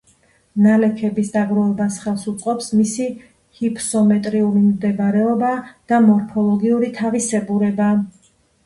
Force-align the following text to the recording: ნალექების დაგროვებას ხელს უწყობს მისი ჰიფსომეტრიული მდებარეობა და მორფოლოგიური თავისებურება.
ნალექების 0.67 1.27
დაგროვებას 1.35 1.97
ხელს 2.05 2.23
უწყობს 2.31 2.71
მისი 2.79 3.07
ჰიფსომეტრიული 3.61 4.65
მდებარეობა 4.73 5.55
და 5.93 6.05
მორფოლოგიური 6.11 6.95
თავისებურება. 7.01 7.95